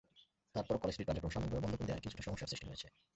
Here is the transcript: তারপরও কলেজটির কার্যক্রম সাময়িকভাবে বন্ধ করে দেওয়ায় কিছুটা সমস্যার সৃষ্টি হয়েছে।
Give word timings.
তারপরও 0.55 0.81
কলেজটির 0.81 1.07
কার্যক্রম 1.07 1.31
সাময়িকভাবে 1.33 1.63
বন্ধ 1.63 1.73
করে 1.75 1.87
দেওয়ায় 1.87 2.03
কিছুটা 2.05 2.25
সমস্যার 2.27 2.49
সৃষ্টি 2.51 2.67
হয়েছে। 2.69 2.87